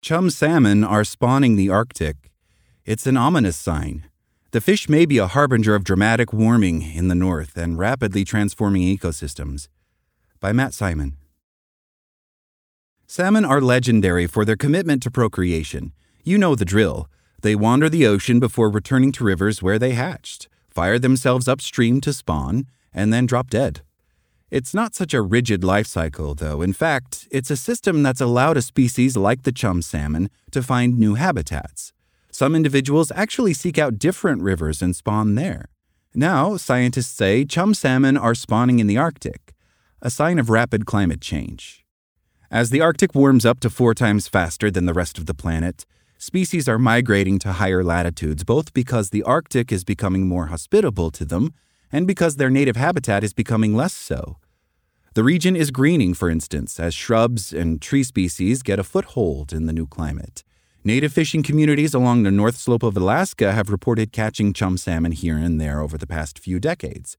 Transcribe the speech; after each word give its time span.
Chum 0.00 0.30
salmon 0.30 0.84
are 0.84 1.04
spawning 1.04 1.56
the 1.56 1.68
Arctic. 1.68 2.30
It's 2.84 3.06
an 3.06 3.16
ominous 3.16 3.56
sign. 3.56 4.04
The 4.52 4.60
fish 4.60 4.88
may 4.88 5.04
be 5.04 5.18
a 5.18 5.26
harbinger 5.26 5.74
of 5.74 5.84
dramatic 5.84 6.32
warming 6.32 6.82
in 6.82 7.08
the 7.08 7.16
north 7.16 7.56
and 7.56 7.76
rapidly 7.76 8.24
transforming 8.24 8.82
ecosystems. 8.82 9.68
By 10.40 10.52
Matt 10.52 10.72
Simon. 10.72 11.16
Salmon 13.06 13.44
are 13.44 13.60
legendary 13.60 14.26
for 14.26 14.44
their 14.44 14.56
commitment 14.56 15.02
to 15.02 15.10
procreation. 15.10 15.92
You 16.22 16.38
know 16.38 16.54
the 16.54 16.64
drill. 16.64 17.08
They 17.42 17.56
wander 17.56 17.88
the 17.88 18.06
ocean 18.06 18.38
before 18.38 18.70
returning 18.70 19.12
to 19.12 19.24
rivers 19.24 19.62
where 19.62 19.80
they 19.80 19.92
hatched, 19.92 20.48
fire 20.70 20.98
themselves 20.98 21.48
upstream 21.48 22.00
to 22.02 22.12
spawn, 22.12 22.66
and 22.94 23.12
then 23.12 23.26
drop 23.26 23.50
dead. 23.50 23.82
It's 24.50 24.72
not 24.72 24.94
such 24.94 25.12
a 25.12 25.20
rigid 25.20 25.62
life 25.62 25.86
cycle, 25.86 26.34
though. 26.34 26.62
In 26.62 26.72
fact, 26.72 27.28
it's 27.30 27.50
a 27.50 27.56
system 27.56 28.02
that's 28.02 28.20
allowed 28.20 28.56
a 28.56 28.62
species 28.62 29.14
like 29.14 29.42
the 29.42 29.52
chum 29.52 29.82
salmon 29.82 30.30
to 30.52 30.62
find 30.62 30.98
new 30.98 31.16
habitats. 31.16 31.92
Some 32.32 32.54
individuals 32.54 33.12
actually 33.14 33.52
seek 33.52 33.76
out 33.76 33.98
different 33.98 34.40
rivers 34.40 34.80
and 34.80 34.96
spawn 34.96 35.34
there. 35.34 35.66
Now, 36.14 36.56
scientists 36.56 37.14
say 37.14 37.44
chum 37.44 37.74
salmon 37.74 38.16
are 38.16 38.34
spawning 38.34 38.78
in 38.78 38.86
the 38.86 38.96
Arctic, 38.96 39.54
a 40.00 40.08
sign 40.08 40.38
of 40.38 40.48
rapid 40.48 40.86
climate 40.86 41.20
change. 41.20 41.84
As 42.50 42.70
the 42.70 42.80
Arctic 42.80 43.14
warms 43.14 43.44
up 43.44 43.60
to 43.60 43.68
four 43.68 43.92
times 43.92 44.28
faster 44.28 44.70
than 44.70 44.86
the 44.86 44.94
rest 44.94 45.18
of 45.18 45.26
the 45.26 45.34
planet, 45.34 45.84
species 46.16 46.66
are 46.70 46.78
migrating 46.78 47.38
to 47.40 47.52
higher 47.52 47.84
latitudes 47.84 48.44
both 48.44 48.72
because 48.72 49.10
the 49.10 49.22
Arctic 49.24 49.70
is 49.70 49.84
becoming 49.84 50.26
more 50.26 50.46
hospitable 50.46 51.10
to 51.10 51.26
them 51.26 51.52
and 51.92 52.06
because 52.06 52.36
their 52.36 52.50
native 52.50 52.76
habitat 52.76 53.24
is 53.24 53.32
becoming 53.32 53.74
less 53.74 53.94
so. 53.94 54.38
The 55.14 55.24
region 55.24 55.56
is 55.56 55.70
greening, 55.70 56.14
for 56.14 56.30
instance, 56.30 56.78
as 56.78 56.94
shrubs 56.94 57.52
and 57.52 57.82
tree 57.82 58.04
species 58.04 58.62
get 58.62 58.78
a 58.78 58.84
foothold 58.84 59.52
in 59.52 59.66
the 59.66 59.72
new 59.72 59.86
climate. 59.86 60.44
Native 60.84 61.12
fishing 61.12 61.42
communities 61.42 61.92
along 61.92 62.22
the 62.22 62.30
north 62.30 62.56
slope 62.56 62.82
of 62.82 62.96
Alaska 62.96 63.52
have 63.52 63.68
reported 63.68 64.12
catching 64.12 64.52
chum 64.52 64.78
salmon 64.78 65.12
here 65.12 65.36
and 65.36 65.60
there 65.60 65.80
over 65.80 65.98
the 65.98 66.06
past 66.06 66.38
few 66.38 66.60
decades. 66.60 67.16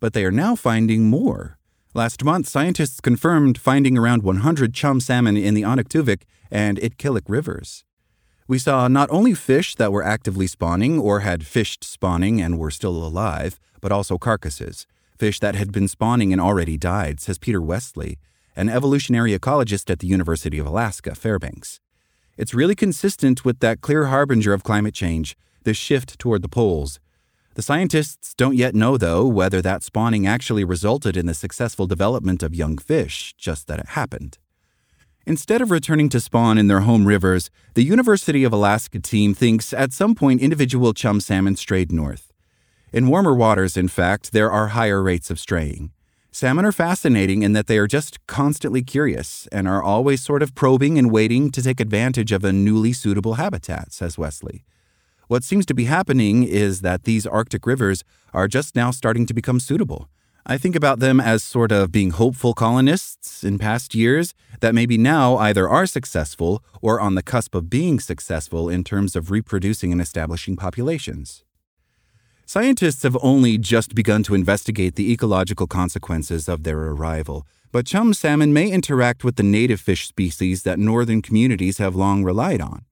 But 0.00 0.14
they 0.14 0.24
are 0.24 0.32
now 0.32 0.56
finding 0.56 1.10
more. 1.10 1.58
Last 1.92 2.24
month, 2.24 2.48
scientists 2.48 3.00
confirmed 3.00 3.58
finding 3.58 3.98
around 3.98 4.22
100 4.22 4.74
chum 4.74 5.00
salmon 5.00 5.36
in 5.36 5.54
the 5.54 5.62
Anaktuvuk 5.62 6.22
and 6.50 6.78
Itkillik 6.78 7.28
rivers. 7.28 7.84
We 8.48 8.58
saw 8.58 8.88
not 8.88 9.10
only 9.10 9.34
fish 9.34 9.74
that 9.76 9.92
were 9.92 10.02
actively 10.02 10.46
spawning 10.46 10.98
or 10.98 11.20
had 11.20 11.46
fished 11.46 11.84
spawning 11.84 12.40
and 12.40 12.58
were 12.58 12.70
still 12.70 12.96
alive, 13.06 13.60
but 13.84 13.92
also 13.92 14.16
carcasses, 14.16 14.86
fish 15.18 15.40
that 15.40 15.54
had 15.54 15.70
been 15.70 15.88
spawning 15.88 16.32
and 16.32 16.40
already 16.40 16.78
died, 16.78 17.20
says 17.20 17.36
Peter 17.36 17.60
Westley, 17.60 18.16
an 18.56 18.70
evolutionary 18.70 19.38
ecologist 19.38 19.90
at 19.90 19.98
the 19.98 20.06
University 20.06 20.58
of 20.58 20.64
Alaska, 20.66 21.14
Fairbanks. 21.14 21.80
It's 22.38 22.54
really 22.54 22.74
consistent 22.74 23.44
with 23.44 23.58
that 23.58 23.82
clear 23.82 24.06
harbinger 24.06 24.54
of 24.54 24.62
climate 24.62 24.94
change, 24.94 25.36
the 25.64 25.74
shift 25.74 26.18
toward 26.18 26.40
the 26.40 26.48
poles, 26.48 26.98
the 27.54 27.62
scientists 27.62 28.32
don't 28.34 28.56
yet 28.56 28.74
know, 28.74 28.96
though, 28.96 29.26
whether 29.26 29.62
that 29.62 29.84
spawning 29.84 30.26
actually 30.26 30.64
resulted 30.64 31.14
in 31.14 31.26
the 31.26 31.34
successful 31.34 31.86
development 31.86 32.42
of 32.42 32.54
young 32.54 32.78
fish, 32.78 33.34
just 33.38 33.68
that 33.68 33.78
it 33.78 33.90
happened. 33.90 34.38
Instead 35.24 35.62
of 35.62 35.70
returning 35.70 36.08
to 36.08 36.20
spawn 36.20 36.58
in 36.58 36.68
their 36.68 36.80
home 36.80 37.06
rivers, 37.06 37.50
the 37.74 37.84
University 37.84 38.42
of 38.44 38.52
Alaska 38.52 38.98
team 38.98 39.34
thinks 39.34 39.72
at 39.72 39.92
some 39.92 40.16
point 40.16 40.40
individual 40.40 40.92
chum 40.94 41.20
salmon 41.20 41.54
strayed 41.54 41.92
north. 41.92 42.33
In 42.94 43.08
warmer 43.08 43.34
waters, 43.34 43.76
in 43.76 43.88
fact, 43.88 44.30
there 44.30 44.52
are 44.52 44.68
higher 44.68 45.02
rates 45.02 45.28
of 45.28 45.40
straying. 45.40 45.90
Salmon 46.30 46.64
are 46.64 46.70
fascinating 46.70 47.42
in 47.42 47.52
that 47.52 47.66
they 47.66 47.76
are 47.76 47.88
just 47.88 48.24
constantly 48.28 48.84
curious 48.84 49.48
and 49.50 49.66
are 49.66 49.82
always 49.82 50.22
sort 50.22 50.44
of 50.44 50.54
probing 50.54 50.96
and 50.96 51.10
waiting 51.10 51.50
to 51.50 51.60
take 51.60 51.80
advantage 51.80 52.30
of 52.30 52.44
a 52.44 52.52
newly 52.52 52.92
suitable 52.92 53.34
habitat, 53.34 53.92
says 53.92 54.16
Westley. 54.16 54.64
What 55.26 55.42
seems 55.42 55.66
to 55.66 55.74
be 55.74 55.86
happening 55.86 56.44
is 56.44 56.82
that 56.82 57.02
these 57.02 57.26
Arctic 57.26 57.66
rivers 57.66 58.04
are 58.32 58.46
just 58.46 58.76
now 58.76 58.92
starting 58.92 59.26
to 59.26 59.34
become 59.34 59.58
suitable. 59.58 60.08
I 60.46 60.56
think 60.56 60.76
about 60.76 61.00
them 61.00 61.18
as 61.18 61.42
sort 61.42 61.72
of 61.72 61.90
being 61.90 62.10
hopeful 62.10 62.54
colonists 62.54 63.42
in 63.42 63.58
past 63.58 63.96
years 63.96 64.34
that 64.60 64.72
maybe 64.72 64.96
now 64.96 65.36
either 65.38 65.68
are 65.68 65.86
successful 65.86 66.62
or 66.80 67.00
on 67.00 67.16
the 67.16 67.24
cusp 67.24 67.56
of 67.56 67.68
being 67.68 67.98
successful 67.98 68.68
in 68.68 68.84
terms 68.84 69.16
of 69.16 69.32
reproducing 69.32 69.90
and 69.90 70.00
establishing 70.00 70.54
populations. 70.54 71.42
Scientists 72.46 73.02
have 73.04 73.16
only 73.22 73.56
just 73.56 73.94
begun 73.94 74.22
to 74.22 74.34
investigate 74.34 74.96
the 74.96 75.10
ecological 75.10 75.66
consequences 75.66 76.46
of 76.46 76.62
their 76.62 76.78
arrival, 76.78 77.46
but 77.72 77.86
chum 77.86 78.12
salmon 78.12 78.52
may 78.52 78.70
interact 78.70 79.24
with 79.24 79.36
the 79.36 79.42
native 79.42 79.80
fish 79.80 80.06
species 80.06 80.62
that 80.62 80.78
northern 80.78 81.22
communities 81.22 81.78
have 81.78 81.96
long 81.96 82.22
relied 82.22 82.60
on. 82.60 82.84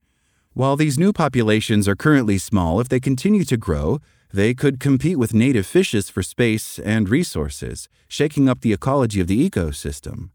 While 0.53 0.75
these 0.75 0.97
new 0.97 1.13
populations 1.13 1.87
are 1.87 1.95
currently 1.95 2.39
small, 2.39 2.79
if 2.79 2.89
they 2.89 2.99
continue 2.99 3.43
to 3.45 3.55
grow, 3.55 3.99
they 4.33 4.55
could 4.55 4.79
compete 4.79 5.19
with 5.19 5.35
native 5.35 5.67
fishes 5.67 6.09
for 6.09 6.23
space 6.23 6.79
and 6.79 7.07
resources, 7.07 7.87
shaking 8.07 8.49
up 8.49 8.61
the 8.61 8.73
ecology 8.73 9.21
of 9.21 9.27
the 9.27 9.49
ecosystem. 9.49 10.31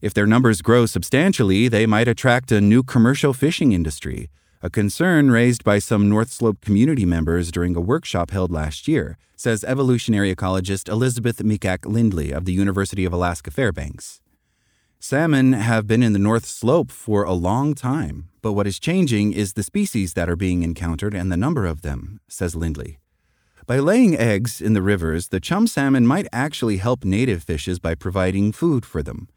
If 0.00 0.14
their 0.14 0.26
numbers 0.26 0.62
grow 0.62 0.86
substantially, 0.86 1.68
they 1.68 1.84
might 1.84 2.08
attract 2.08 2.50
a 2.50 2.60
new 2.60 2.82
commercial 2.82 3.34
fishing 3.34 3.72
industry, 3.72 4.30
a 4.64 4.70
concern 4.70 5.28
raised 5.28 5.64
by 5.64 5.80
some 5.80 6.08
North 6.08 6.30
Slope 6.30 6.60
community 6.60 7.04
members 7.04 7.50
during 7.50 7.74
a 7.74 7.80
workshop 7.80 8.30
held 8.30 8.52
last 8.52 8.86
year, 8.86 9.18
says 9.34 9.64
evolutionary 9.64 10.32
ecologist 10.32 10.88
Elizabeth 10.88 11.38
Mikak 11.38 11.84
Lindley 11.84 12.30
of 12.30 12.44
the 12.44 12.52
University 12.52 13.04
of 13.04 13.12
Alaska 13.12 13.50
Fairbanks. 13.50 14.20
Salmon 15.00 15.52
have 15.54 15.88
been 15.88 16.00
in 16.00 16.12
the 16.12 16.18
North 16.20 16.46
Slope 16.46 16.92
for 16.92 17.24
a 17.24 17.32
long 17.32 17.74
time, 17.74 18.28
but 18.40 18.52
what 18.52 18.68
is 18.68 18.78
changing 18.78 19.32
is 19.32 19.54
the 19.54 19.64
species 19.64 20.14
that 20.14 20.28
are 20.28 20.36
being 20.36 20.62
encountered 20.62 21.12
and 21.12 21.32
the 21.32 21.36
number 21.36 21.66
of 21.66 21.82
them, 21.82 22.20
says 22.28 22.54
Lindley. 22.54 23.00
By 23.66 23.80
laying 23.80 24.16
eggs 24.16 24.60
in 24.60 24.74
the 24.74 24.82
rivers, 24.82 25.28
the 25.28 25.40
chum 25.40 25.66
salmon 25.66 26.06
might 26.06 26.28
actually 26.32 26.76
help 26.76 27.04
native 27.04 27.42
fishes 27.42 27.80
by 27.80 27.96
providing 27.96 28.52
food 28.52 28.86
for 28.86 29.02
them. 29.02 29.28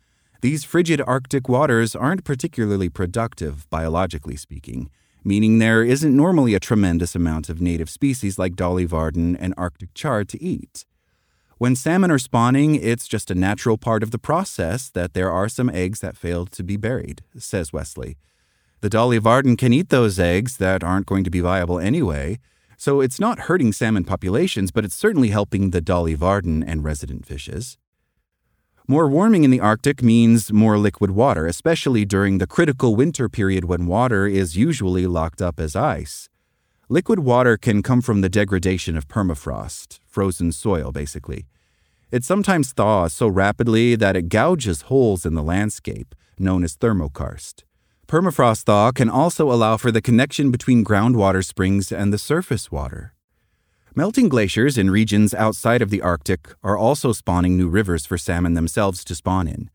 These 0.41 0.63
frigid 0.63 1.01
Arctic 1.01 1.49
waters 1.49 1.95
aren't 1.95 2.23
particularly 2.23 2.89
productive, 2.89 3.67
biologically 3.71 4.35
speaking, 4.35 4.91
meaning 5.25 5.57
there 5.57 5.83
isn't 5.83 6.15
normally 6.15 6.53
a 6.53 6.59
tremendous 6.59 7.15
amount 7.15 7.49
of 7.49 7.59
native 7.59 7.89
species 7.89 8.37
like 8.37 8.55
Dolly 8.55 8.85
Varden 8.85 9.35
and 9.35 9.53
Arctic 9.57 9.93
char 9.95 10.23
to 10.23 10.41
eat. 10.41 10.85
When 11.57 11.75
salmon 11.75 12.11
are 12.11 12.19
spawning, 12.19 12.75
it's 12.75 13.07
just 13.07 13.31
a 13.31 13.35
natural 13.35 13.77
part 13.77 14.03
of 14.03 14.11
the 14.11 14.19
process 14.19 14.89
that 14.89 15.13
there 15.13 15.31
are 15.31 15.49
some 15.49 15.69
eggs 15.69 16.01
that 16.01 16.15
failed 16.15 16.51
to 16.51 16.63
be 16.63 16.77
buried, 16.77 17.23
says 17.37 17.73
Westley. 17.73 18.17
The 18.81 18.89
Dolly 18.89 19.17
Varden 19.17 19.57
can 19.57 19.73
eat 19.73 19.89
those 19.89 20.19
eggs 20.19 20.57
that 20.57 20.83
aren't 20.83 21.07
going 21.07 21.23
to 21.23 21.31
be 21.31 21.39
viable 21.39 21.79
anyway, 21.79 22.39
so 22.77 23.01
it's 23.01 23.19
not 23.19 23.47
hurting 23.47 23.73
salmon 23.73 24.03
populations, 24.03 24.69
but 24.69 24.85
it's 24.85 24.95
certainly 24.95 25.29
helping 25.29 25.71
the 25.71 25.81
Dolly 25.81 26.13
Varden 26.13 26.61
and 26.61 26.83
resident 26.83 27.25
fishes. 27.25 27.77
More 28.87 29.07
warming 29.07 29.43
in 29.43 29.49
the 29.49 29.59
Arctic 29.59 30.03
means 30.03 30.53
more 30.53 30.77
liquid 30.77 31.09
water, 31.09 31.47
especially 31.47 32.05
during 32.05 32.37
the 32.37 32.45
critical 32.45 32.95
winter 32.95 33.27
period 33.27 33.65
when 33.65 33.87
water 33.87 34.27
is 34.27 34.55
usually 34.55 35.07
locked 35.07 35.41
up 35.41 35.59
as 35.59 35.75
ice. 35.75 36.29
Liquid 36.87 37.17
water 37.17 37.57
can 37.57 37.81
come 37.81 37.99
from 37.99 38.21
the 38.21 38.29
degradation 38.29 38.95
of 38.95 39.07
permafrost, 39.07 39.97
frozen 40.05 40.51
soil, 40.51 40.91
basically. 40.91 41.47
It 42.11 42.23
sometimes 42.23 42.73
thaws 42.73 43.11
so 43.11 43.27
rapidly 43.27 43.95
that 43.95 44.15
it 44.15 44.29
gouges 44.29 44.81
holes 44.81 45.25
in 45.25 45.33
the 45.33 45.41
landscape, 45.41 46.13
known 46.37 46.63
as 46.63 46.77
thermokarst. 46.77 47.63
Permafrost 48.07 48.65
thaw 48.65 48.91
can 48.91 49.09
also 49.09 49.51
allow 49.51 49.77
for 49.77 49.91
the 49.91 49.99
connection 49.99 50.51
between 50.51 50.85
groundwater 50.85 51.43
springs 51.43 51.91
and 51.91 52.13
the 52.13 52.19
surface 52.19 52.71
water. 52.71 53.14
Melting 53.97 54.27
glaciers 54.27 54.77
in 54.77 54.91
regions 54.91 55.33
outside 55.33 55.81
of 55.81 55.89
the 55.89 56.01
Arctic 56.01 56.53
are 56.61 56.77
also 56.77 57.13
spawning 57.13 57.55
new 57.55 57.69
rivers 57.69 58.05
for 58.05 58.17
salmon 58.17 58.53
themselves 58.53 59.05
to 59.05 59.15
spawn 59.15 59.47
in. 59.47 59.69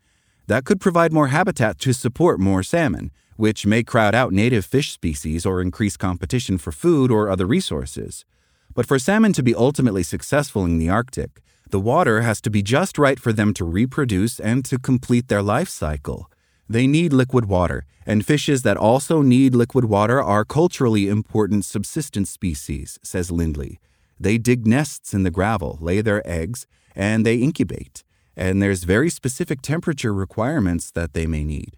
That 0.46 0.66
could 0.66 0.78
provide 0.78 1.10
more 1.10 1.28
habitat 1.28 1.78
to 1.78 1.94
support 1.94 2.38
more 2.38 2.62
salmon, 2.62 3.12
which 3.36 3.64
may 3.64 3.82
crowd 3.82 4.14
out 4.14 4.34
native 4.34 4.66
fish 4.66 4.92
species 4.92 5.46
or 5.46 5.62
increase 5.62 5.96
competition 5.96 6.58
for 6.58 6.70
food 6.70 7.10
or 7.10 7.30
other 7.30 7.46
resources. 7.46 8.26
But 8.74 8.84
for 8.84 8.98
salmon 8.98 9.32
to 9.32 9.42
be 9.42 9.54
ultimately 9.54 10.02
successful 10.02 10.66
in 10.66 10.76
the 10.76 10.90
Arctic, 10.90 11.40
the 11.70 11.80
water 11.80 12.20
has 12.20 12.42
to 12.42 12.50
be 12.50 12.62
just 12.62 12.98
right 12.98 13.18
for 13.18 13.32
them 13.32 13.54
to 13.54 13.64
reproduce 13.64 14.38
and 14.38 14.66
to 14.66 14.78
complete 14.78 15.28
their 15.28 15.42
life 15.42 15.70
cycle. 15.70 16.30
They 16.68 16.86
need 16.86 17.14
liquid 17.14 17.46
water, 17.46 17.86
and 18.04 18.26
fishes 18.26 18.64
that 18.64 18.76
also 18.76 19.22
need 19.22 19.54
liquid 19.54 19.86
water 19.86 20.22
are 20.22 20.44
culturally 20.44 21.08
important 21.08 21.64
subsistence 21.64 22.28
species, 22.28 22.98
says 23.02 23.30
Lindley. 23.30 23.80
They 24.20 24.36
dig 24.36 24.66
nests 24.66 25.14
in 25.14 25.22
the 25.22 25.30
gravel, 25.30 25.78
lay 25.80 26.02
their 26.02 26.22
eggs, 26.28 26.66
and 26.94 27.24
they 27.24 27.36
incubate. 27.36 28.04
And 28.36 28.62
there's 28.62 28.84
very 28.84 29.08
specific 29.08 29.62
temperature 29.62 30.12
requirements 30.12 30.90
that 30.90 31.14
they 31.14 31.26
may 31.26 31.42
need. 31.42 31.76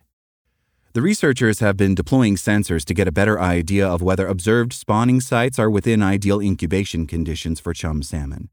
The 0.92 1.02
researchers 1.02 1.60
have 1.60 1.78
been 1.78 1.94
deploying 1.94 2.36
sensors 2.36 2.84
to 2.84 2.92
get 2.92 3.08
a 3.08 3.12
better 3.12 3.40
idea 3.40 3.88
of 3.88 4.02
whether 4.02 4.26
observed 4.26 4.74
spawning 4.74 5.20
sites 5.22 5.58
are 5.58 5.70
within 5.70 6.02
ideal 6.02 6.40
incubation 6.40 7.06
conditions 7.06 7.60
for 7.60 7.72
chum 7.72 8.02
salmon. 8.02 8.50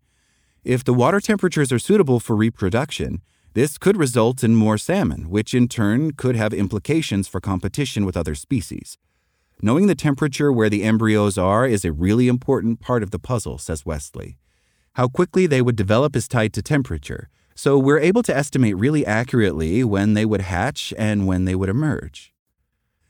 If 0.64 0.84
the 0.84 0.94
water 0.94 1.20
temperatures 1.20 1.72
are 1.72 1.80
suitable 1.80 2.20
for 2.20 2.36
reproduction, 2.36 3.22
this 3.56 3.78
could 3.78 3.98
result 3.98 4.44
in 4.44 4.56
more 4.56 4.78
salmon, 4.78 5.30
which 5.30 5.54
in 5.54 5.68
turn 5.68 6.12
could 6.12 6.36
have 6.36 6.54
implications 6.54 7.28
for 7.28 7.42
competition 7.42 8.06
with 8.06 8.16
other 8.16 8.36
species. 8.36 8.98
Knowing 9.62 9.88
the 9.88 9.96
temperature 9.96 10.54
where 10.54 10.70
the 10.70 10.84
embryos 10.84 11.38
are 11.38 11.68
is 11.68 11.84
a 11.84 11.92
really 11.92 12.30
important 12.30 12.80
part 12.80 13.04
of 13.04 13.12
the 13.12 13.20
puzzle, 13.20 13.58
says 13.58 13.86
Westley. 13.86 14.38
How 14.94 15.10
quickly 15.10 15.48
they 15.48 15.62
would 15.62 15.76
develop 15.76 16.16
is 16.16 16.30
tied 16.30 16.54
to 16.54 16.62
temperature, 16.62 17.30
so 17.56 17.78
we're 17.78 18.00
able 18.00 18.24
to 18.24 18.36
estimate 18.36 18.78
really 18.78 19.06
accurately 19.06 19.84
when 19.84 20.14
they 20.14 20.26
would 20.26 20.42
hatch 20.42 20.94
and 20.98 21.28
when 21.28 21.44
they 21.44 21.56
would 21.56 21.68
emerge. 21.68 22.34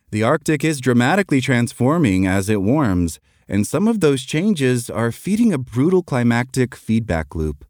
The 0.10 0.24
Arctic 0.24 0.64
is 0.64 0.82
dramatically 0.82 1.40
transforming 1.40 2.26
as 2.26 2.50
it 2.50 2.64
warms, 2.64 3.20
and 3.48 3.68
some 3.68 3.88
of 3.88 4.00
those 4.00 4.24
changes 4.24 4.90
are 4.90 5.12
feeding 5.12 5.54
a 5.54 5.60
brutal 5.60 6.02
climactic 6.02 6.76
feedback 6.76 7.36
loop. 7.36 7.64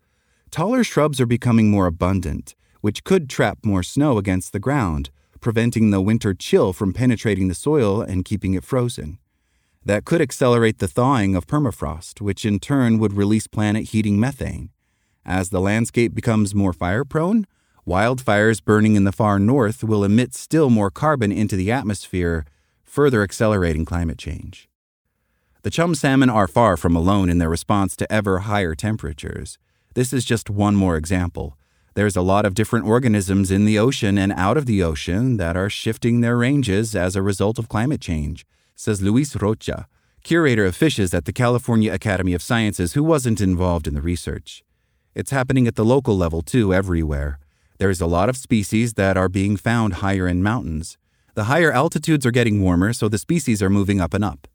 Taller 0.51 0.85
shrubs 0.85 1.19
are 1.19 1.25
becoming 1.25 1.69
more 1.69 1.85
abundant, 1.85 2.55
which 2.79 3.03
could 3.03 3.29
trap 3.29 3.59
more 3.63 3.83
snow 3.83 4.17
against 4.17 4.53
the 4.53 4.59
ground, 4.59 5.09
preventing 5.41 5.91
the 5.91 6.01
winter 6.01 6.33
chill 6.33 6.73
from 6.73 6.93
penetrating 6.93 7.47
the 7.47 7.55
soil 7.55 8.01
and 8.01 8.25
keeping 8.25 8.53
it 8.53 8.63
frozen. 8.63 9.19
That 9.85 10.05
could 10.05 10.21
accelerate 10.21 10.79
the 10.79 10.87
thawing 10.87 11.35
of 11.35 11.47
permafrost, 11.47 12.21
which 12.21 12.45
in 12.45 12.59
turn 12.59 12.99
would 12.99 13.13
release 13.13 13.47
planet 13.47 13.85
heating 13.85 14.19
methane. 14.19 14.69
As 15.25 15.49
the 15.49 15.61
landscape 15.61 16.13
becomes 16.13 16.55
more 16.55 16.73
fire 16.73 17.05
prone, 17.05 17.45
wildfires 17.87 18.63
burning 18.63 18.95
in 18.95 19.03
the 19.03 19.11
far 19.11 19.39
north 19.39 19.83
will 19.83 20.03
emit 20.03 20.33
still 20.33 20.69
more 20.69 20.91
carbon 20.91 21.31
into 21.31 21.55
the 21.55 21.71
atmosphere, 21.71 22.45
further 22.83 23.23
accelerating 23.23 23.85
climate 23.85 24.17
change. 24.17 24.69
The 25.61 25.69
chum 25.69 25.93
salmon 25.93 26.29
are 26.29 26.47
far 26.47 26.77
from 26.77 26.95
alone 26.95 27.29
in 27.29 27.37
their 27.37 27.49
response 27.49 27.95
to 27.97 28.11
ever 28.11 28.39
higher 28.39 28.75
temperatures. 28.75 29.57
This 29.93 30.13
is 30.13 30.23
just 30.23 30.49
one 30.49 30.75
more 30.75 30.95
example. 30.95 31.57
There's 31.95 32.15
a 32.15 32.21
lot 32.21 32.45
of 32.45 32.53
different 32.53 32.85
organisms 32.85 33.51
in 33.51 33.65
the 33.65 33.79
ocean 33.79 34.17
and 34.17 34.31
out 34.33 34.57
of 34.57 34.65
the 34.65 34.83
ocean 34.83 35.37
that 35.37 35.57
are 35.57 35.69
shifting 35.69 36.21
their 36.21 36.37
ranges 36.37 36.95
as 36.95 37.15
a 37.15 37.21
result 37.21 37.59
of 37.59 37.69
climate 37.69 38.01
change, 38.01 38.45
says 38.75 39.01
Luis 39.01 39.35
Rocha, 39.35 39.87
curator 40.23 40.65
of 40.65 40.75
fishes 40.75 41.13
at 41.13 41.25
the 41.25 41.33
California 41.33 41.91
Academy 41.91 42.33
of 42.33 42.41
Sciences, 42.41 42.93
who 42.93 43.03
wasn't 43.03 43.41
involved 43.41 43.87
in 43.87 43.95
the 43.95 44.01
research. 44.01 44.63
It's 45.15 45.31
happening 45.31 45.67
at 45.67 45.75
the 45.75 45.85
local 45.85 46.15
level 46.15 46.41
too, 46.41 46.73
everywhere. 46.73 47.39
There's 47.79 48.01
a 48.01 48.05
lot 48.05 48.29
of 48.29 48.37
species 48.37 48.93
that 48.93 49.17
are 49.17 49.29
being 49.29 49.57
found 49.57 49.95
higher 49.95 50.27
in 50.27 50.43
mountains. 50.43 50.97
The 51.33 51.45
higher 51.45 51.71
altitudes 51.71 52.25
are 52.25 52.31
getting 52.31 52.61
warmer, 52.61 52.93
so 52.93 53.09
the 53.09 53.17
species 53.17 53.63
are 53.63 53.69
moving 53.69 53.99
up 53.99 54.13
and 54.13 54.23
up. 54.23 54.47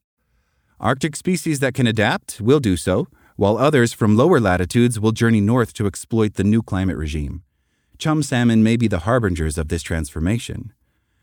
Arctic 0.78 1.16
species 1.16 1.60
that 1.60 1.74
can 1.74 1.86
adapt 1.86 2.40
will 2.40 2.60
do 2.60 2.76
so, 2.76 3.08
while 3.36 3.58
others 3.58 3.92
from 3.92 4.16
lower 4.16 4.40
latitudes 4.40 5.00
will 5.00 5.12
journey 5.12 5.40
north 5.40 5.72
to 5.74 5.86
exploit 5.86 6.34
the 6.34 6.44
new 6.44 6.62
climate 6.62 6.96
regime. 6.96 7.42
Chum 7.98 8.22
salmon 8.22 8.62
may 8.62 8.76
be 8.76 8.88
the 8.88 9.00
harbingers 9.00 9.58
of 9.58 9.68
this 9.68 9.82
transformation. 9.82 10.72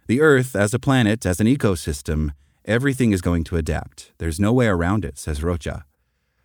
The 0.07 0.21
Earth, 0.21 0.55
as 0.55 0.73
a 0.73 0.79
planet, 0.79 1.25
as 1.25 1.39
an 1.39 1.47
ecosystem, 1.47 2.31
everything 2.65 3.11
is 3.11 3.21
going 3.21 3.43
to 3.45 3.57
adapt. 3.57 4.11
There's 4.17 4.39
no 4.39 4.51
way 4.51 4.67
around 4.67 5.05
it, 5.05 5.17
says 5.17 5.43
Rocha. 5.43 5.85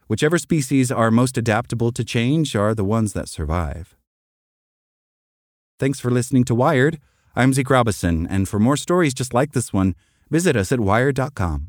Whichever 0.09 0.39
species 0.39 0.93
are 0.93 1.11
most 1.11 1.37
adaptable 1.37 1.91
to 1.93 2.05
change 2.05 2.55
are 2.55 2.75
the 2.75 2.85
ones 2.85 3.13
that 3.15 3.29
survive. 3.29 3.97
Thanks 5.79 5.99
for 5.99 6.11
listening 6.11 6.45
to 6.45 6.55
Wired. 6.55 7.01
I'm 7.35 7.53
Zeke 7.53 7.71
Robison, 7.71 8.27
and 8.27 8.49
for 8.49 8.59
more 8.59 8.77
stories 8.77 9.13
just 9.13 9.35
like 9.35 9.53
this 9.53 9.73
one, 9.73 9.95
visit 10.31 10.57
us 10.57 10.71
at 10.71 10.81
wired.com. 10.81 11.69